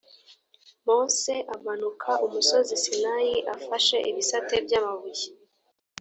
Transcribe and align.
mose 0.85 1.33
amanuka 1.55 2.11
umusozi 2.25 2.73
sinayi 2.83 3.35
afashe 3.55 3.97
ibisate 4.09 4.55
by’amabuye 4.65 5.27